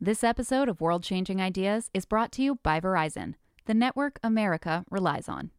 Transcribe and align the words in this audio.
This 0.00 0.22
episode 0.22 0.68
of 0.68 0.80
World 0.80 1.02
Changing 1.02 1.40
Ideas 1.40 1.90
is 1.92 2.04
brought 2.04 2.30
to 2.32 2.42
you 2.42 2.60
by 2.62 2.78
Verizon, 2.78 3.34
the 3.64 3.74
network 3.74 4.20
America 4.22 4.84
relies 4.92 5.28
on. 5.28 5.50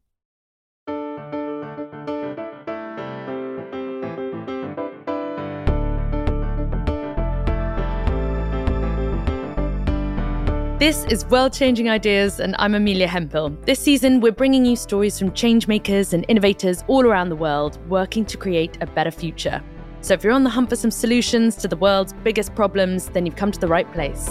This 10.79 11.03
is 11.09 11.25
World 11.25 11.51
Changing 11.51 11.89
Ideas, 11.89 12.39
and 12.39 12.55
I'm 12.59 12.75
Amelia 12.75 13.07
Hempel. 13.09 13.49
This 13.65 13.81
season, 13.81 14.21
we're 14.21 14.31
bringing 14.31 14.63
you 14.63 14.77
stories 14.77 15.19
from 15.19 15.31
changemakers 15.31 16.13
and 16.13 16.23
innovators 16.29 16.85
all 16.87 17.05
around 17.05 17.27
the 17.27 17.35
world 17.35 17.77
working 17.89 18.23
to 18.27 18.37
create 18.37 18.77
a 18.79 18.85
better 18.85 19.11
future. 19.11 19.61
So, 20.01 20.13
if 20.13 20.23
you're 20.23 20.33
on 20.33 20.43
the 20.43 20.49
hunt 20.49 20.69
for 20.69 20.75
some 20.75 20.91
solutions 20.91 21.55
to 21.57 21.67
the 21.67 21.75
world's 21.75 22.13
biggest 22.23 22.55
problems, 22.55 23.07
then 23.07 23.25
you've 23.25 23.35
come 23.35 23.51
to 23.51 23.59
the 23.59 23.67
right 23.67 23.91
place. 23.91 24.29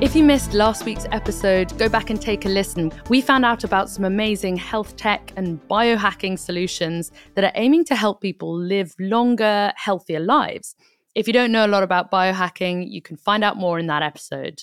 If 0.00 0.14
you 0.14 0.22
missed 0.22 0.54
last 0.54 0.84
week's 0.84 1.06
episode, 1.10 1.76
go 1.76 1.88
back 1.88 2.08
and 2.08 2.22
take 2.22 2.44
a 2.44 2.48
listen. 2.48 2.92
We 3.08 3.20
found 3.20 3.44
out 3.44 3.64
about 3.64 3.90
some 3.90 4.04
amazing 4.04 4.56
health 4.56 4.96
tech 4.96 5.32
and 5.36 5.60
biohacking 5.68 6.38
solutions 6.38 7.10
that 7.34 7.42
are 7.42 7.52
aiming 7.56 7.84
to 7.86 7.96
help 7.96 8.20
people 8.20 8.56
live 8.56 8.94
longer, 9.00 9.72
healthier 9.74 10.20
lives. 10.20 10.76
If 11.16 11.26
you 11.26 11.32
don't 11.32 11.50
know 11.50 11.66
a 11.66 11.68
lot 11.68 11.82
about 11.82 12.12
biohacking, 12.12 12.88
you 12.88 13.02
can 13.02 13.16
find 13.16 13.42
out 13.42 13.56
more 13.56 13.80
in 13.80 13.88
that 13.88 14.02
episode. 14.02 14.62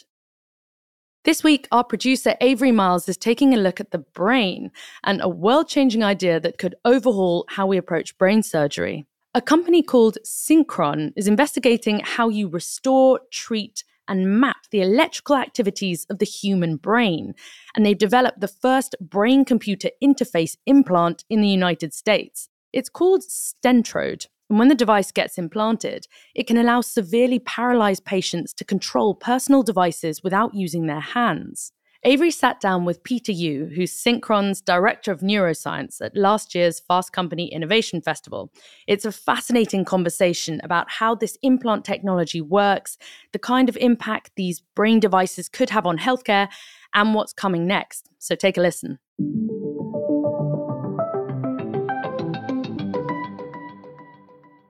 This 1.25 1.43
week, 1.43 1.67
our 1.71 1.83
producer 1.83 2.35
Avery 2.39 2.71
Miles 2.71 3.09
is 3.09 3.17
taking 3.17 3.51
a 3.51 3.57
look 3.57 3.79
at 3.79 3.89
the 3.89 3.97
brain 3.97 4.71
and 5.03 5.19
a 5.23 5.27
world 5.27 5.67
changing 5.67 6.03
idea 6.03 6.39
that 6.39 6.59
could 6.59 6.75
overhaul 6.85 7.45
how 7.49 7.65
we 7.65 7.77
approach 7.77 8.15
brain 8.19 8.43
surgery. 8.43 9.07
A 9.33 9.41
company 9.41 9.81
called 9.81 10.19
Synchron 10.23 11.13
is 11.15 11.27
investigating 11.27 11.99
how 12.03 12.29
you 12.29 12.47
restore, 12.47 13.21
treat, 13.31 13.83
and 14.07 14.39
map 14.39 14.67
the 14.69 14.81
electrical 14.81 15.35
activities 15.35 16.05
of 16.11 16.19
the 16.19 16.27
human 16.27 16.75
brain. 16.75 17.33
And 17.75 17.83
they've 17.83 17.97
developed 17.97 18.39
the 18.39 18.47
first 18.47 18.95
brain 19.01 19.45
computer 19.45 19.89
interface 20.03 20.57
implant 20.67 21.25
in 21.27 21.41
the 21.41 21.49
United 21.49 21.95
States. 21.95 22.49
It's 22.71 22.87
called 22.87 23.23
Stentrode. 23.23 24.27
And 24.49 24.59
when 24.59 24.67
the 24.67 24.75
device 24.75 25.11
gets 25.11 25.37
implanted, 25.37 26.07
it 26.35 26.45
can 26.47 26.57
allow 26.57 26.81
severely 26.81 27.39
paralyzed 27.39 28.05
patients 28.05 28.53
to 28.53 28.63
control 28.63 29.15
personal 29.15 29.63
devices 29.63 30.23
without 30.23 30.53
using 30.53 30.85
their 30.85 30.99
hands. 30.99 31.71
Avery 32.07 32.29
sat 32.29 32.59
down 32.59 32.85
with 32.85 33.03
Peter 33.03 33.31
Yoo, 33.31 33.71
who's 33.75 33.91
Synchron's 33.91 34.61
Director 34.61 35.11
of 35.11 35.21
Neuroscience 35.21 35.99
at 36.01 36.15
last 36.15 36.53
year's 36.53 36.79
Fast 36.79 37.11
Company 37.11 37.51
Innovation 37.51 37.99
Festival. 37.99 38.51
It's 38.85 39.05
a 39.05 39.11
fascinating 39.11 39.85
conversation 39.85 40.61
about 40.63 40.91
how 40.91 41.15
this 41.15 41.35
implant 41.41 41.83
technology 41.83 42.41
works, 42.41 42.99
the 43.33 43.39
kind 43.39 43.69
of 43.69 43.77
impact 43.77 44.29
these 44.35 44.61
brain 44.75 44.99
devices 44.99 45.49
could 45.49 45.71
have 45.71 45.87
on 45.87 45.97
healthcare, 45.97 46.47
and 46.93 47.15
what's 47.15 47.33
coming 47.33 47.65
next. 47.65 48.11
So 48.19 48.35
take 48.35 48.57
a 48.57 48.61
listen. 48.61 48.99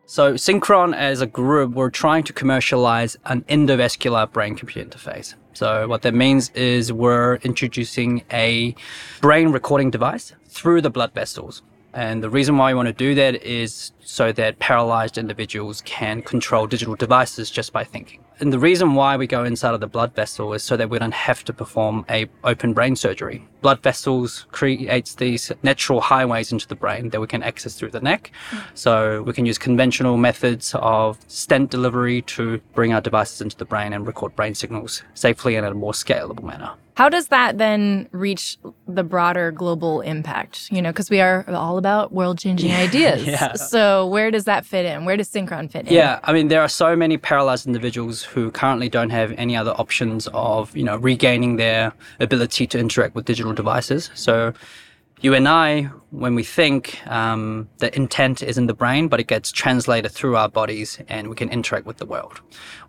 So, 0.07 0.35
Synchron 0.35 0.95
as 0.95 1.21
a 1.21 1.25
group, 1.25 1.73
we're 1.73 1.89
trying 1.89 2.23
to 2.25 2.33
commercialize 2.33 3.17
an 3.25 3.41
endovascular 3.43 4.31
brain 4.31 4.55
computer 4.55 4.87
interface. 4.87 5.33
So, 5.53 5.87
what 5.87 6.03
that 6.03 6.13
means 6.13 6.51
is 6.51 6.93
we're 6.93 7.37
introducing 7.37 8.23
a 8.31 8.75
brain 9.21 9.51
recording 9.51 9.89
device 9.89 10.33
through 10.47 10.81
the 10.81 10.91
blood 10.91 11.13
vessels. 11.13 11.63
And 11.93 12.21
the 12.21 12.29
reason 12.29 12.57
why 12.57 12.71
we 12.71 12.75
want 12.75 12.87
to 12.87 12.93
do 12.93 13.15
that 13.15 13.41
is 13.41 13.93
so 14.01 14.31
that 14.33 14.59
paralyzed 14.59 15.17
individuals 15.17 15.81
can 15.85 16.21
control 16.21 16.67
digital 16.67 16.95
devices 16.95 17.49
just 17.49 17.73
by 17.73 17.83
thinking. 17.83 18.24
And 18.39 18.51
the 18.51 18.59
reason 18.59 18.95
why 18.95 19.15
we 19.15 19.27
go 19.27 19.43
inside 19.45 19.73
of 19.73 19.79
the 19.79 19.87
blood 19.87 20.13
vessel 20.13 20.53
is 20.53 20.63
so 20.63 20.75
that 20.75 20.89
we 20.89 20.99
don't 20.99 21.13
have 21.13 21.43
to 21.45 21.53
perform 21.53 22.05
a 22.09 22.27
open 22.43 22.73
brain 22.73 22.95
surgery. 22.95 23.47
Blood 23.61 23.81
vessels 23.81 24.45
creates 24.51 25.15
these 25.15 25.51
natural 25.63 26.01
highways 26.01 26.51
into 26.51 26.67
the 26.67 26.75
brain 26.75 27.09
that 27.09 27.21
we 27.21 27.27
can 27.27 27.41
access 27.43 27.75
through 27.75 27.91
the 27.91 28.01
neck. 28.01 28.31
Mm. 28.51 28.63
So 28.73 29.23
we 29.23 29.33
can 29.33 29.45
use 29.45 29.57
conventional 29.57 30.17
methods 30.17 30.75
of 30.75 31.17
stent 31.27 31.71
delivery 31.71 32.21
to 32.23 32.59
bring 32.73 32.93
our 32.93 33.01
devices 33.01 33.41
into 33.41 33.55
the 33.55 33.65
brain 33.65 33.93
and 33.93 34.05
record 34.05 34.35
brain 34.35 34.53
signals 34.53 35.01
safely 35.13 35.55
and 35.55 35.65
in 35.65 35.71
a 35.71 35.75
more 35.75 35.93
scalable 35.93 36.43
manner. 36.43 36.73
How 36.95 37.09
does 37.09 37.27
that 37.27 37.57
then 37.57 38.07
reach 38.11 38.57
the 38.87 39.03
broader 39.03 39.51
global 39.51 39.99
impact? 39.99 40.71
You 40.71 40.81
know, 40.81 40.91
because 40.91 41.09
we 41.09 41.19
are 41.19 41.43
all 41.49 41.77
about 41.77 42.13
world 42.13 42.39
changing 42.39 42.71
ideas. 42.87 43.25
Yeah. 43.25 43.53
So, 43.53 44.07
where 44.07 44.31
does 44.31 44.45
that 44.45 44.65
fit 44.65 44.85
in? 44.85 45.03
Where 45.03 45.17
does 45.17 45.29
Synchron 45.29 45.69
fit 45.69 45.87
in? 45.87 45.93
Yeah, 45.93 46.19
I 46.23 46.31
mean, 46.31 46.47
there 46.47 46.61
are 46.61 46.69
so 46.69 46.95
many 46.95 47.17
paralyzed 47.17 47.67
individuals 47.67 48.24
who 48.25 48.51
currently 48.51 48.89
don't 48.89 49.11
have 49.11 49.31
any 49.37 49.55
other 49.55 49.71
options 49.71 50.27
of, 50.33 50.75
you 50.75 50.83
know, 50.83 50.97
regaining 50.97 51.55
their 51.55 51.93
ability 52.19 52.67
to 52.67 52.79
interact 52.79 53.15
with 53.15 53.25
digital 53.25 53.53
devices. 53.53 54.09
So, 54.13 54.53
you 55.21 55.33
and 55.33 55.47
I, 55.47 55.83
when 56.11 56.35
we 56.35 56.43
think, 56.43 56.99
um, 57.07 57.69
the 57.77 57.95
intent 57.95 58.43
is 58.43 58.57
in 58.57 58.67
the 58.67 58.73
brain, 58.73 59.07
but 59.07 59.19
it 59.19 59.27
gets 59.27 59.51
translated 59.51 60.11
through 60.11 60.35
our 60.35 60.49
bodies 60.49 60.99
and 61.07 61.29
we 61.29 61.35
can 61.35 61.49
interact 61.49 61.85
with 61.85 61.97
the 61.97 62.05
world. 62.05 62.41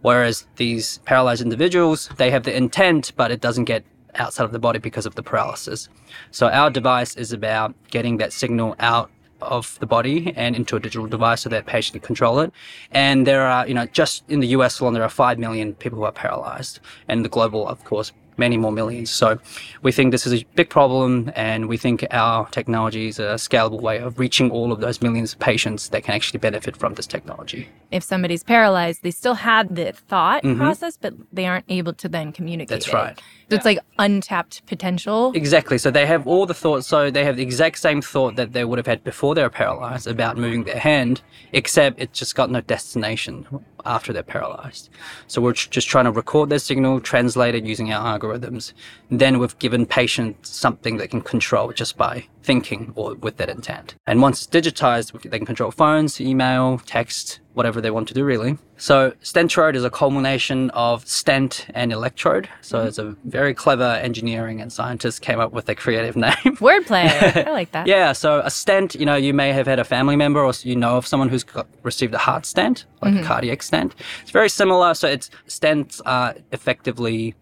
Whereas 0.02 0.46
these 0.56 0.98
paralyzed 1.04 1.40
individuals, 1.40 2.10
they 2.16 2.30
have 2.32 2.42
the 2.42 2.54
intent, 2.54 3.12
but 3.16 3.30
it 3.30 3.40
doesn't 3.40 3.64
get 3.64 3.84
outside 4.16 4.44
of 4.44 4.52
the 4.52 4.58
body 4.58 4.78
because 4.78 5.06
of 5.06 5.14
the 5.14 5.22
paralysis. 5.22 5.88
So 6.30 6.48
our 6.48 6.70
device 6.70 7.16
is 7.16 7.32
about 7.32 7.74
getting 7.90 8.16
that 8.16 8.32
signal 8.32 8.74
out 8.80 9.10
of 9.40 9.78
the 9.80 9.86
body 9.86 10.32
and 10.36 10.56
into 10.56 10.76
a 10.76 10.80
digital 10.80 11.06
device 11.06 11.42
so 11.42 11.48
that 11.48 11.66
patient 11.66 11.94
can 11.94 12.06
control 12.06 12.40
it. 12.40 12.52
And 12.90 13.26
there 13.26 13.46
are, 13.46 13.66
you 13.66 13.74
know, 13.74 13.86
just 13.86 14.24
in 14.28 14.40
the 14.40 14.48
US 14.48 14.80
alone, 14.80 14.94
there 14.94 15.02
are 15.02 15.08
5 15.08 15.38
million 15.38 15.74
people 15.74 15.98
who 15.98 16.04
are 16.04 16.12
paralyzed. 16.12 16.80
And 17.08 17.24
the 17.24 17.28
global, 17.28 17.66
of 17.66 17.84
course, 17.84 18.12
many 18.38 18.56
more 18.56 18.72
millions. 18.72 19.10
So 19.10 19.38
we 19.82 19.92
think 19.92 20.12
this 20.12 20.26
is 20.26 20.42
a 20.42 20.44
big 20.54 20.68
problem 20.68 21.30
and 21.34 21.68
we 21.68 21.76
think 21.76 22.06
our 22.10 22.48
technology 22.50 23.08
is 23.08 23.18
a 23.18 23.34
scalable 23.34 23.80
way 23.80 23.98
of 23.98 24.18
reaching 24.18 24.50
all 24.50 24.72
of 24.72 24.80
those 24.80 25.00
millions 25.02 25.32
of 25.32 25.38
patients 25.38 25.88
that 25.90 26.04
can 26.04 26.14
actually 26.14 26.38
benefit 26.38 26.76
from 26.76 26.94
this 26.94 27.06
technology. 27.06 27.68
If 27.90 28.02
somebody's 28.02 28.42
paralyzed, 28.42 29.02
they 29.02 29.10
still 29.10 29.34
had 29.34 29.74
the 29.76 29.92
thought 29.92 30.42
process, 30.42 30.96
but 30.96 31.14
they 31.32 31.46
aren't 31.46 31.66
able 31.68 31.92
to 31.94 32.08
then 32.08 32.32
communicate. 32.32 32.68
Mm-hmm. 32.68 32.74
That's 32.74 32.88
it. 32.88 32.94
right. 32.94 33.22
So 33.48 33.56
it's 33.56 33.64
like 33.64 33.78
untapped 33.98 34.66
potential. 34.66 35.32
Exactly. 35.34 35.78
So 35.78 35.90
they 35.90 36.04
have 36.06 36.26
all 36.26 36.46
the 36.46 36.54
thoughts. 36.54 36.86
So 36.88 37.10
they 37.10 37.24
have 37.24 37.36
the 37.36 37.42
exact 37.42 37.78
same 37.78 38.02
thought 38.02 38.36
that 38.36 38.52
they 38.52 38.64
would 38.64 38.78
have 38.78 38.86
had 38.86 39.04
before 39.04 39.34
they 39.34 39.42
were 39.42 39.50
paralyzed 39.50 40.08
about 40.08 40.36
moving 40.36 40.64
their 40.64 40.78
hand, 40.78 41.22
except 41.52 42.00
it's 42.00 42.18
just 42.18 42.34
got 42.34 42.50
no 42.50 42.60
destination 42.60 43.46
after 43.86 44.12
they're 44.12 44.22
paralyzed. 44.22 44.90
So 45.26 45.40
we're 45.40 45.52
just 45.52 45.88
trying 45.88 46.04
to 46.06 46.12
record 46.12 46.50
their 46.50 46.58
signal, 46.58 47.00
translate 47.00 47.54
it 47.54 47.64
using 47.64 47.92
our 47.92 48.18
algorithms. 48.18 48.72
Then 49.10 49.38
we've 49.38 49.58
given 49.58 49.86
patients 49.86 50.50
something 50.50 50.96
they 50.96 51.08
can 51.08 51.22
control 51.22 51.72
just 51.72 51.96
by 51.96 52.26
thinking 52.42 52.92
or 52.96 53.14
with 53.14 53.36
that 53.38 53.48
intent. 53.48 53.94
And 54.06 54.20
once 54.20 54.42
it's 54.42 54.50
digitized, 54.50 55.20
they 55.22 55.38
can 55.38 55.46
control 55.46 55.70
phones, 55.70 56.20
email, 56.20 56.78
text, 56.78 57.40
whatever 57.56 57.80
they 57.80 57.90
want 57.90 58.06
to 58.06 58.12
do 58.12 58.22
really. 58.22 58.58
So 58.76 59.12
Stentrode 59.22 59.76
is 59.76 59.82
a 59.82 59.88
culmination 59.88 60.68
of 60.70 61.08
stent 61.08 61.66
and 61.72 61.90
electrode. 61.90 62.50
So 62.60 62.78
mm-hmm. 62.78 62.88
it's 62.88 62.98
a 62.98 63.16
very 63.24 63.54
clever 63.54 63.98
engineering 64.02 64.60
and 64.60 64.70
scientists 64.70 65.18
came 65.18 65.40
up 65.40 65.52
with 65.52 65.66
a 65.70 65.74
creative 65.74 66.16
name. 66.26 66.34
Wordplay. 66.60 67.06
I 67.46 67.50
like 67.50 67.72
that. 67.72 67.86
Yeah, 67.86 68.12
so 68.12 68.40
a 68.40 68.50
stent, 68.50 68.94
you 68.94 69.06
know, 69.06 69.16
you 69.16 69.32
may 69.32 69.52
have 69.52 69.66
had 69.66 69.78
a 69.78 69.84
family 69.84 70.16
member 70.16 70.44
or 70.44 70.52
you 70.64 70.76
know 70.76 70.98
of 70.98 71.06
someone 71.06 71.30
who's 71.30 71.44
got, 71.44 71.66
received 71.82 72.12
a 72.12 72.18
heart 72.18 72.44
stent, 72.44 72.84
like 73.00 73.14
a 73.14 73.16
mm-hmm. 73.16 73.24
cardiac 73.24 73.62
stent. 73.62 73.94
It's 74.20 74.30
very 74.30 74.50
similar. 74.50 74.92
So 74.92 75.08
it's 75.08 75.30
stents 75.48 76.02
are 76.04 76.34
effectively 76.52 77.34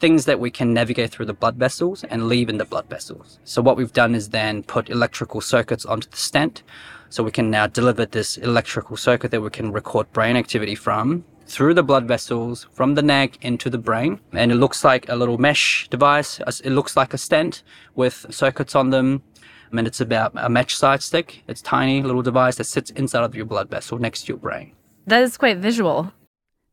things 0.00 0.24
that 0.24 0.40
we 0.40 0.50
can 0.50 0.74
navigate 0.74 1.12
through 1.12 1.26
the 1.26 1.34
blood 1.34 1.54
vessels 1.56 2.02
and 2.04 2.26
leave 2.26 2.48
in 2.48 2.58
the 2.58 2.64
blood 2.64 2.88
vessels. 2.88 3.38
So 3.44 3.62
what 3.62 3.76
we've 3.76 3.92
done 3.92 4.16
is 4.16 4.30
then 4.30 4.64
put 4.64 4.90
electrical 4.90 5.40
circuits 5.40 5.84
onto 5.84 6.08
the 6.10 6.16
stent. 6.16 6.64
So 7.10 7.22
we 7.22 7.32
can 7.32 7.50
now 7.50 7.66
deliver 7.66 8.06
this 8.06 8.38
electrical 8.38 8.96
circuit 8.96 9.30
that 9.32 9.40
we 9.40 9.50
can 9.50 9.72
record 9.72 10.10
brain 10.12 10.36
activity 10.36 10.74
from 10.74 11.24
through 11.46 11.74
the 11.74 11.82
blood 11.82 12.06
vessels 12.06 12.68
from 12.72 12.94
the 12.94 13.02
neck 13.02 13.36
into 13.42 13.68
the 13.68 13.78
brain. 13.78 14.20
And 14.32 14.52
it 14.52 14.54
looks 14.54 14.84
like 14.84 15.08
a 15.08 15.16
little 15.16 15.36
mesh 15.36 15.88
device. 15.88 16.40
It 16.64 16.70
looks 16.70 16.96
like 16.96 17.12
a 17.12 17.18
stent 17.18 17.64
with 17.96 18.26
circuits 18.30 18.76
on 18.76 18.90
them. 18.90 19.22
I 19.70 19.74
mean, 19.74 19.86
it's 19.86 20.00
about 20.00 20.32
a 20.36 20.48
match 20.48 20.76
size 20.76 21.04
stick. 21.04 21.42
It's 21.48 21.60
tiny 21.60 22.02
little 22.02 22.22
device 22.22 22.56
that 22.56 22.64
sits 22.64 22.90
inside 22.90 23.24
of 23.24 23.34
your 23.34 23.44
blood 23.44 23.68
vessel 23.68 23.98
next 23.98 24.22
to 24.22 24.28
your 24.28 24.38
brain. 24.38 24.72
That 25.06 25.22
is 25.22 25.36
quite 25.36 25.58
visual. 25.58 26.12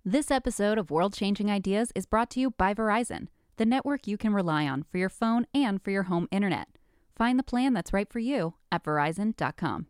This 0.05 0.29
episode 0.29 0.77
of 0.77 0.91
World 0.91 1.13
Changing 1.13 1.49
Ideas 1.49 1.91
is 1.95 2.05
brought 2.05 2.29
to 2.31 2.39
you 2.39 2.51
by 2.51 2.73
Verizon, 2.73 3.27
the 3.57 3.65
network 3.65 4.07
you 4.07 4.17
can 4.17 4.33
rely 4.33 4.67
on 4.67 4.83
for 4.83 4.99
your 4.99 5.09
phone 5.09 5.47
and 5.53 5.83
for 5.83 5.91
your 5.91 6.03
home 6.03 6.27
internet. 6.31 6.67
Find 7.15 7.39
the 7.39 7.43
plan 7.43 7.73
that's 7.73 7.91
right 7.91 8.07
for 8.11 8.19
you 8.19 8.53
at 8.71 8.83
verizon.com. 8.83 9.87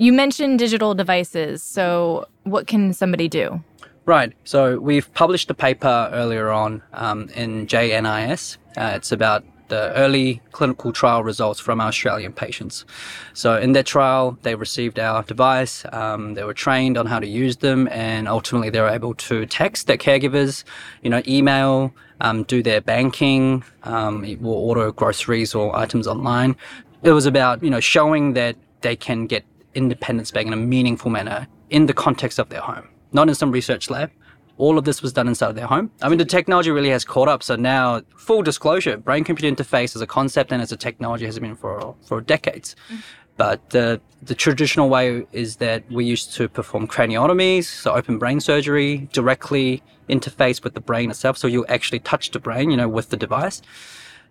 You 0.00 0.14
mentioned 0.14 0.58
digital 0.58 0.94
devices. 0.94 1.62
So, 1.62 2.26
what 2.44 2.66
can 2.66 2.94
somebody 2.94 3.28
do? 3.28 3.62
Right. 4.06 4.32
So 4.44 4.80
we've 4.80 5.12
published 5.12 5.50
a 5.50 5.54
paper 5.54 6.08
earlier 6.10 6.48
on 6.48 6.82
um, 6.94 7.28
in 7.34 7.66
JNIS. 7.66 8.56
Uh, 8.78 8.92
it's 8.94 9.12
about 9.12 9.44
the 9.68 9.92
early 9.92 10.40
clinical 10.52 10.90
trial 10.90 11.22
results 11.22 11.60
from 11.60 11.82
Australian 11.82 12.32
patients. 12.32 12.86
So 13.34 13.58
in 13.58 13.72
that 13.72 13.84
trial, 13.84 14.38
they 14.40 14.54
received 14.54 14.98
our 14.98 15.22
device, 15.22 15.84
um, 15.92 16.32
they 16.32 16.44
were 16.44 16.54
trained 16.54 16.96
on 16.96 17.04
how 17.04 17.20
to 17.20 17.26
use 17.26 17.58
them, 17.58 17.86
and 17.88 18.26
ultimately 18.26 18.70
they 18.70 18.80
were 18.80 18.88
able 18.88 19.12
to 19.14 19.44
text 19.44 19.86
their 19.86 19.98
caregivers, 19.98 20.64
you 21.02 21.10
know, 21.10 21.22
email, 21.28 21.92
um, 22.22 22.44
do 22.44 22.62
their 22.62 22.80
banking, 22.80 23.62
um, 23.82 24.24
or 24.42 24.56
order 24.56 24.92
groceries 24.92 25.54
or 25.54 25.76
items 25.76 26.06
online. 26.06 26.56
It 27.02 27.12
was 27.12 27.26
about 27.26 27.62
you 27.62 27.70
know 27.70 27.80
showing 27.80 28.32
that 28.32 28.56
they 28.80 28.96
can 28.96 29.26
get 29.26 29.44
independence 29.74 30.30
back 30.30 30.46
in 30.46 30.52
a 30.52 30.56
meaningful 30.56 31.10
manner 31.10 31.46
in 31.70 31.86
the 31.86 31.94
context 31.94 32.38
of 32.38 32.48
their 32.48 32.60
home, 32.60 32.88
not 33.12 33.28
in 33.28 33.34
some 33.34 33.50
research 33.50 33.90
lab. 33.90 34.10
All 34.58 34.76
of 34.76 34.84
this 34.84 35.00
was 35.00 35.14
done 35.14 35.26
inside 35.26 35.48
of 35.48 35.56
their 35.56 35.66
home. 35.66 35.90
I 36.02 36.10
mean, 36.10 36.18
the 36.18 36.24
technology 36.26 36.70
really 36.70 36.90
has 36.90 37.02
caught 37.02 37.28
up. 37.28 37.42
So 37.42 37.56
now, 37.56 38.02
full 38.16 38.42
disclosure, 38.42 38.98
brain 38.98 39.24
computer 39.24 39.54
interface 39.54 39.96
as 39.96 40.02
a 40.02 40.06
concept 40.06 40.52
and 40.52 40.60
as 40.60 40.70
a 40.70 40.76
technology 40.76 41.24
has 41.24 41.38
been 41.38 41.54
for 41.54 41.94
for 42.02 42.20
decades. 42.20 42.76
Mm-hmm. 42.92 43.00
But 43.38 43.70
the 43.70 44.02
the 44.22 44.34
traditional 44.34 44.90
way 44.90 45.26
is 45.32 45.56
that 45.56 45.90
we 45.90 46.04
used 46.04 46.34
to 46.34 46.46
perform 46.46 46.86
craniotomies, 46.86 47.64
so 47.64 47.94
open 47.94 48.18
brain 48.18 48.38
surgery, 48.38 49.08
directly 49.12 49.82
interface 50.10 50.62
with 50.62 50.74
the 50.74 50.80
brain 50.80 51.08
itself. 51.08 51.38
So 51.38 51.46
you 51.46 51.64
actually 51.66 52.00
touch 52.00 52.32
the 52.32 52.38
brain, 52.38 52.70
you 52.70 52.76
know, 52.76 52.88
with 52.88 53.08
the 53.08 53.16
device. 53.16 53.62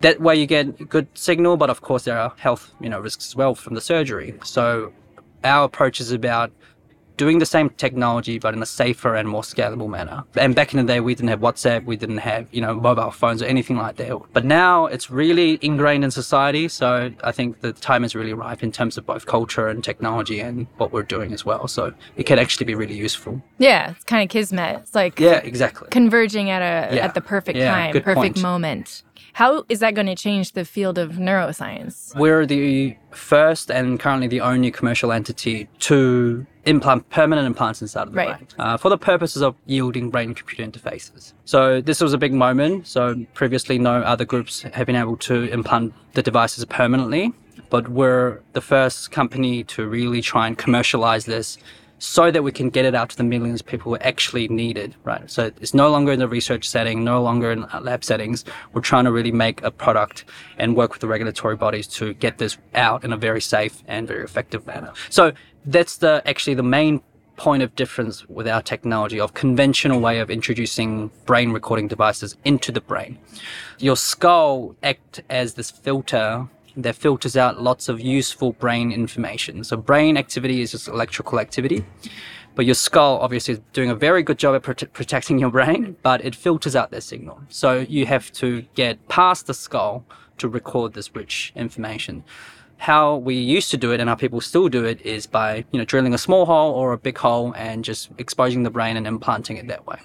That 0.00 0.20
way 0.20 0.36
you 0.36 0.46
get 0.46 0.88
good 0.88 1.08
signal, 1.14 1.56
but 1.56 1.70
of 1.70 1.80
course 1.80 2.04
there 2.04 2.18
are 2.18 2.32
health, 2.38 2.72
you 2.80 2.88
know, 2.88 3.00
risks 3.00 3.26
as 3.26 3.34
well 3.34 3.56
from 3.56 3.74
the 3.74 3.80
surgery. 3.80 4.38
So 4.44 4.92
our 5.44 5.64
approach 5.64 6.00
is 6.00 6.10
about 6.12 6.50
doing 7.16 7.38
the 7.38 7.44
same 7.44 7.68
technology 7.68 8.38
but 8.38 8.54
in 8.54 8.62
a 8.62 8.66
safer 8.66 9.14
and 9.14 9.28
more 9.28 9.42
scalable 9.42 9.90
manner. 9.90 10.24
And 10.36 10.54
back 10.54 10.72
in 10.72 10.78
the 10.78 10.90
day, 10.90 11.00
we 11.00 11.14
didn't 11.14 11.28
have 11.28 11.40
WhatsApp, 11.40 11.84
we 11.84 11.96
didn't 11.96 12.16
have 12.18 12.46
you 12.50 12.62
know 12.62 12.74
mobile 12.74 13.10
phones 13.10 13.42
or 13.42 13.44
anything 13.44 13.76
like 13.76 13.96
that. 13.96 14.18
But 14.32 14.46
now 14.46 14.86
it's 14.86 15.10
really 15.10 15.58
ingrained 15.60 16.02
in 16.02 16.10
society. 16.10 16.66
So 16.68 17.12
I 17.22 17.30
think 17.32 17.60
the 17.60 17.74
time 17.74 18.04
is 18.04 18.14
really 18.14 18.32
ripe 18.32 18.62
in 18.62 18.72
terms 18.72 18.96
of 18.96 19.04
both 19.04 19.26
culture 19.26 19.68
and 19.68 19.84
technology 19.84 20.40
and 20.40 20.66
what 20.78 20.92
we're 20.92 21.02
doing 21.02 21.34
as 21.34 21.44
well. 21.44 21.68
So 21.68 21.92
it 22.16 22.24
can 22.24 22.38
actually 22.38 22.64
be 22.64 22.74
really 22.74 22.96
useful. 22.96 23.42
Yeah, 23.58 23.90
it's 23.90 24.04
kind 24.04 24.22
of 24.22 24.30
kismet. 24.30 24.80
It's 24.80 24.94
like 24.94 25.20
Yeah, 25.20 25.40
exactly. 25.44 25.88
converging 25.90 26.48
at 26.48 26.62
a 26.62 26.96
Yeah. 26.96 27.04
at 27.04 27.12
the 27.12 27.20
perfect 27.20 27.58
Yeah, 27.58 27.70
time, 27.70 27.92
perfect 28.00 28.14
point. 28.14 28.40
moment. 28.42 29.02
How 29.34 29.64
is 29.68 29.80
that 29.80 29.94
going 29.94 30.06
to 30.06 30.14
change 30.14 30.52
the 30.52 30.64
field 30.64 30.98
of 30.98 31.12
neuroscience? 31.12 32.14
We're 32.16 32.46
the 32.46 32.96
first 33.10 33.70
and 33.70 33.98
currently 33.98 34.26
the 34.28 34.40
only 34.40 34.70
commercial 34.70 35.12
entity 35.12 35.68
to 35.80 36.46
implant 36.64 37.08
permanent 37.10 37.46
implants 37.46 37.80
inside 37.80 38.02
of 38.08 38.12
the 38.12 38.16
Right. 38.18 38.36
brain 38.36 38.46
uh, 38.58 38.76
for 38.76 38.88
the 38.88 38.98
purposes 38.98 39.42
of 39.42 39.54
yielding 39.66 40.10
brain 40.10 40.34
computer 40.34 40.64
interfaces. 40.64 41.32
So 41.44 41.80
this 41.80 42.00
was 42.00 42.12
a 42.12 42.18
big 42.18 42.32
moment. 42.32 42.86
So 42.86 43.24
previously, 43.34 43.78
no 43.78 44.02
other 44.02 44.24
groups 44.24 44.62
have 44.62 44.86
been 44.86 44.96
able 44.96 45.16
to 45.18 45.44
implant 45.44 45.94
the 46.14 46.22
devices 46.22 46.64
permanently, 46.66 47.32
but 47.70 47.88
we're 47.88 48.40
the 48.52 48.60
first 48.60 49.10
company 49.10 49.64
to 49.64 49.86
really 49.86 50.20
try 50.20 50.46
and 50.46 50.58
commercialize 50.58 51.24
this 51.24 51.56
so 52.00 52.30
that 52.30 52.42
we 52.42 52.50
can 52.50 52.70
get 52.70 52.84
it 52.86 52.94
out 52.94 53.10
to 53.10 53.16
the 53.16 53.22
millions 53.22 53.60
of 53.60 53.66
people 53.66 53.92
who 53.92 53.98
actually 53.98 54.48
need 54.48 54.78
it, 54.78 54.94
right? 55.04 55.30
So 55.30 55.52
it's 55.60 55.74
no 55.74 55.90
longer 55.90 56.12
in 56.12 56.18
the 56.18 56.26
research 56.26 56.66
setting, 56.66 57.04
no 57.04 57.22
longer 57.22 57.52
in 57.52 57.66
lab 57.82 58.02
settings. 58.02 58.44
We're 58.72 58.80
trying 58.80 59.04
to 59.04 59.12
really 59.12 59.30
make 59.30 59.62
a 59.62 59.70
product 59.70 60.24
and 60.56 60.74
work 60.74 60.92
with 60.92 61.02
the 61.02 61.08
regulatory 61.08 61.56
bodies 61.56 61.86
to 61.88 62.14
get 62.14 62.38
this 62.38 62.56
out 62.74 63.04
in 63.04 63.12
a 63.12 63.18
very 63.18 63.42
safe 63.42 63.82
and 63.86 64.08
very 64.08 64.24
effective 64.24 64.66
manner. 64.66 64.92
So 65.10 65.32
that's 65.66 65.98
the 65.98 66.22
actually 66.24 66.54
the 66.54 66.62
main 66.62 67.02
point 67.36 67.62
of 67.62 67.74
difference 67.74 68.26
with 68.28 68.48
our 68.48 68.62
technology 68.62 69.20
of 69.20 69.34
conventional 69.34 70.00
way 70.00 70.20
of 70.20 70.30
introducing 70.30 71.10
brain 71.26 71.52
recording 71.52 71.88
devices 71.88 72.36
into 72.44 72.72
the 72.72 72.80
brain. 72.80 73.18
Your 73.78 73.96
skull 73.96 74.74
act 74.82 75.22
as 75.28 75.54
this 75.54 75.70
filter 75.70 76.48
that 76.76 76.96
filters 76.96 77.36
out 77.36 77.62
lots 77.62 77.88
of 77.88 78.00
useful 78.00 78.52
brain 78.52 78.92
information. 78.92 79.64
So 79.64 79.76
brain 79.76 80.16
activity 80.16 80.60
is 80.60 80.72
just 80.72 80.88
electrical 80.88 81.40
activity. 81.40 81.84
But 82.54 82.66
your 82.66 82.74
skull 82.74 83.18
obviously 83.20 83.54
is 83.54 83.60
doing 83.72 83.90
a 83.90 83.94
very 83.94 84.22
good 84.22 84.38
job 84.38 84.54
at 84.54 84.62
prote- 84.62 84.92
protecting 84.92 85.38
your 85.38 85.50
brain, 85.50 85.96
but 86.02 86.24
it 86.24 86.34
filters 86.34 86.74
out 86.74 86.90
that 86.90 87.02
signal. 87.02 87.40
So 87.48 87.86
you 87.88 88.06
have 88.06 88.32
to 88.32 88.62
get 88.74 89.08
past 89.08 89.46
the 89.46 89.54
skull 89.54 90.04
to 90.38 90.48
record 90.48 90.94
this 90.94 91.14
rich 91.14 91.52
information. 91.54 92.24
How 92.78 93.16
we 93.16 93.34
used 93.34 93.70
to 93.70 93.76
do 93.76 93.92
it 93.92 94.00
and 94.00 94.08
how 94.08 94.16
people 94.16 94.40
still 94.40 94.68
do 94.68 94.84
it 94.84 95.00
is 95.02 95.26
by, 95.26 95.64
you 95.70 95.78
know, 95.78 95.84
drilling 95.84 96.14
a 96.14 96.18
small 96.18 96.46
hole 96.46 96.72
or 96.72 96.92
a 96.92 96.98
big 96.98 97.18
hole 97.18 97.52
and 97.56 97.84
just 97.84 98.10
exposing 98.18 98.62
the 98.62 98.70
brain 98.70 98.96
and 98.96 99.06
implanting 99.06 99.58
it 99.58 99.68
that 99.68 99.86
way. 99.86 99.98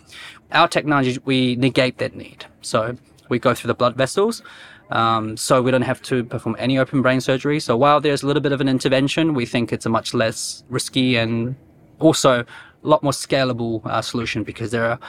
Our 0.51 0.67
technology, 0.67 1.17
we 1.25 1.55
negate 1.55 1.97
that 1.99 2.15
need. 2.15 2.45
So 2.61 2.97
we 3.29 3.39
go 3.39 3.53
through 3.53 3.69
the 3.69 3.75
blood 3.75 3.95
vessels. 3.95 4.43
Um, 4.89 5.37
so 5.37 5.61
we 5.61 5.71
don't 5.71 5.81
have 5.81 6.01
to 6.03 6.23
perform 6.23 6.55
any 6.59 6.77
open 6.77 7.01
brain 7.01 7.21
surgery. 7.21 7.59
So 7.59 7.75
while 7.75 7.99
there's 7.99 8.23
a 8.23 8.27
little 8.27 8.41
bit 8.41 8.51
of 8.51 8.61
an 8.61 8.69
intervention, 8.69 9.33
we 9.33 9.45
think 9.45 9.73
it's 9.73 9.85
a 9.85 9.89
much 9.89 10.13
less 10.13 10.63
risky 10.69 11.17
and 11.17 11.55
also 11.99 12.41
a 12.41 12.87
lot 12.87 13.01
more 13.01 13.11
scalable 13.11 13.85
uh, 13.85 14.01
solution 14.01 14.43
because 14.43 14.71
there 14.71 14.85
are 14.85 14.99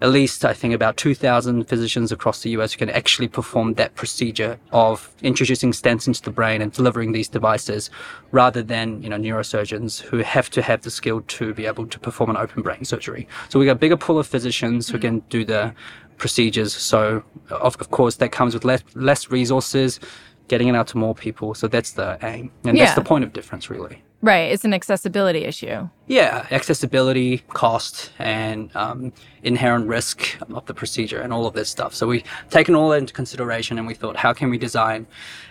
at 0.00 0.10
least, 0.10 0.44
I 0.44 0.52
think, 0.52 0.74
about 0.74 0.96
2,000 0.96 1.64
physicians 1.64 2.12
across 2.12 2.42
the 2.42 2.50
US 2.50 2.72
who 2.72 2.78
can 2.78 2.90
actually 2.90 3.28
perform 3.28 3.74
that 3.74 3.94
procedure 3.94 4.58
of 4.70 5.10
introducing 5.22 5.72
stents 5.72 6.06
into 6.06 6.20
the 6.20 6.30
brain 6.30 6.60
and 6.60 6.70
delivering 6.72 7.12
these 7.12 7.28
devices 7.28 7.90
rather 8.30 8.62
than, 8.62 9.02
you 9.02 9.08
know, 9.08 9.16
neurosurgeons 9.16 10.02
who 10.02 10.18
have 10.18 10.50
to 10.50 10.62
have 10.62 10.82
the 10.82 10.90
skill 10.90 11.22
to 11.22 11.54
be 11.54 11.64
able 11.64 11.86
to 11.86 11.98
perform 11.98 12.30
an 12.30 12.36
open 12.36 12.62
brain 12.62 12.84
surgery. 12.84 13.26
So 13.48 13.58
we 13.58 13.66
got 13.66 13.72
a 13.72 13.76
bigger 13.76 13.96
pool 13.96 14.18
of 14.18 14.26
physicians 14.26 14.88
who 14.88 14.98
can 14.98 15.20
do 15.30 15.44
the 15.44 15.72
procedures. 16.18 16.74
So, 16.74 17.22
of, 17.50 17.76
of 17.80 17.90
course, 17.90 18.16
that 18.16 18.30
comes 18.32 18.54
with 18.54 18.64
less, 18.64 18.82
less 18.94 19.30
resources, 19.30 20.00
getting 20.48 20.68
it 20.68 20.74
out 20.76 20.86
to 20.88 20.98
more 20.98 21.14
people. 21.14 21.54
So 21.54 21.68
that's 21.68 21.92
the 21.92 22.18
aim. 22.22 22.50
And 22.64 22.76
Yeah. 22.76 22.84
that's 22.84 22.96
the 22.96 23.04
point 23.04 23.24
of 23.24 23.32
difference, 23.32 23.70
really. 23.70 24.02
Right, 24.24 24.50
it's 24.52 24.64
an 24.64 24.72
accessibility 24.72 25.44
issue. 25.44 25.86
Yeah, 26.06 26.46
accessibility, 26.50 27.44
cost, 27.48 28.10
and 28.18 28.74
um, 28.74 29.12
inherent 29.42 29.86
risk 29.86 30.38
of 30.50 30.64
the 30.64 30.72
procedure 30.72 31.20
and 31.20 31.30
all 31.30 31.46
of 31.46 31.52
this 31.52 31.68
stuff. 31.68 31.94
So 31.94 32.06
we've 32.06 32.24
taken 32.48 32.74
all 32.74 32.88
that 32.88 32.96
into 32.96 33.12
consideration 33.12 33.76
and 33.76 33.86
we 33.86 33.92
thought, 33.92 34.16
how 34.16 34.32
can 34.32 34.48
we 34.48 34.56
design 34.56 35.06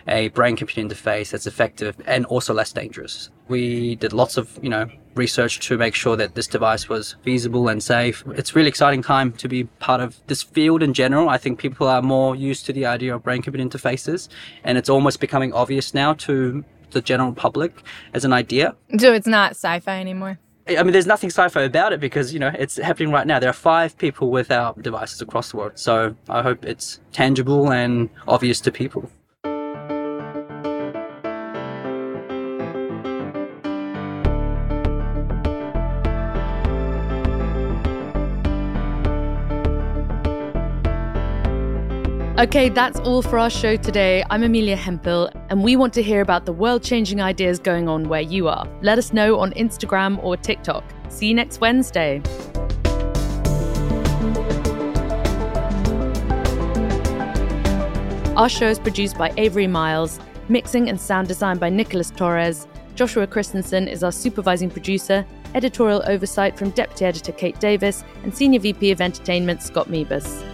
a 0.08 0.30
brain 0.30 0.56
computer 0.56 0.90
interface 0.90 1.30
that's 1.30 1.46
effective 1.46 1.96
and 2.08 2.26
also 2.26 2.52
less 2.52 2.74
dangerous? 2.74 3.30
We 3.48 3.94
did 3.98 4.12
lots 4.12 4.38
of, 4.38 4.58
you 4.60 4.70
know, 4.70 4.90
research 5.14 5.60
to 5.68 5.78
make 5.78 5.94
sure 5.94 6.16
that 6.16 6.34
this 6.34 6.48
device 6.48 6.90
was 6.90 7.16
feasible 7.22 7.68
and 7.68 7.84
safe. 7.84 8.24
It's 8.30 8.56
really 8.56 8.70
exciting 8.70 9.04
time 9.04 9.34
to 9.34 9.48
be 9.48 9.66
part 9.66 10.02
of 10.02 10.20
this 10.26 10.42
field 10.42 10.82
in 10.82 10.96
general. 10.96 11.30
I 11.30 11.38
think 11.38 11.60
people 11.60 11.88
are 11.88 12.02
more 12.02 12.36
used 12.36 12.66
to 12.66 12.74
the 12.74 12.88
idea 12.88 13.14
of 13.14 13.22
brain 13.22 13.44
computer 13.44 13.70
interfaces 13.70 14.30
and 14.64 14.80
it's 14.80 14.90
almost 14.90 15.20
becoming 15.20 15.54
obvious 15.54 15.94
now 15.94 16.14
to 16.26 16.66
the 16.94 17.02
general 17.02 17.34
public 17.34 17.84
as 18.14 18.26
an 18.26 18.34
idea. 18.34 18.76
So 18.98 19.14
it's 19.14 19.28
not 19.28 19.52
sci-fi 19.52 20.00
anymore. 20.00 20.40
I 20.68 20.82
mean, 20.82 20.94
there's 20.94 21.08
nothing 21.08 21.30
sci-fi 21.30 21.64
about 21.64 21.92
it 21.92 22.00
because 22.00 22.34
you 22.34 22.40
know 22.40 22.52
it's 22.58 22.78
happening 22.78 23.12
right 23.12 23.28
now. 23.28 23.38
There 23.40 23.50
are 23.50 23.54
five 23.54 23.98
people 23.98 24.32
with 24.32 24.50
our 24.50 24.74
devices 24.80 25.22
across 25.22 25.52
the 25.52 25.58
world, 25.58 25.74
so 25.76 26.16
I 26.30 26.42
hope 26.42 26.64
it's 26.64 27.02
tangible 27.12 27.72
and 27.72 28.10
obvious 28.28 28.62
to 28.62 28.72
people. 28.72 29.10
Okay, 42.44 42.68
that's 42.68 43.00
all 43.00 43.22
for 43.22 43.40
our 43.40 43.50
show 43.50 43.78
today. 43.78 44.22
I'm 44.30 44.44
Amelia 44.44 44.76
Hempel, 44.76 45.30
and 45.50 45.64
we 45.64 45.78
want 45.78 45.94
to 45.94 46.04
hear 46.04 46.20
about 46.20 46.46
the 46.46 46.52
world 46.52 46.84
changing 46.84 47.22
ideas 47.22 47.58
going 47.58 47.88
on 47.88 48.10
where 48.10 48.20
you 48.20 48.50
are. 48.50 48.68
Let 48.82 48.98
us 48.98 49.14
know 49.14 49.40
on 49.40 49.54
Instagram 49.54 50.22
or 50.22 50.36
TikTok. 50.36 50.84
See 51.08 51.28
you 51.28 51.36
next 51.36 51.62
Wednesday. 51.62 52.22
Our 58.36 58.50
show 58.50 58.68
is 58.68 58.78
produced 58.78 59.18
by 59.18 59.32
Avery 59.38 59.68
Miles, 59.68 60.20
mixing 60.50 60.90
and 60.90 61.00
sound 61.00 61.30
design 61.30 61.60
by 61.60 61.70
Nicholas 61.70 62.12
Torres. 62.12 62.68
Joshua 62.96 63.26
Christensen 63.26 63.88
is 63.88 64.04
our 64.04 64.12
supervising 64.12 64.70
producer, 64.70 65.26
editorial 65.56 66.04
oversight 66.08 66.58
from 66.58 66.72
Deputy 66.72 67.06
Editor 67.06 67.32
Kate 67.32 67.58
Davis, 67.62 68.04
and 68.24 68.36
Senior 68.36 68.60
VP 68.60 68.92
of 68.92 69.00
Entertainment 69.00 69.64
Scott 69.64 69.88
Meebus. 69.88 70.53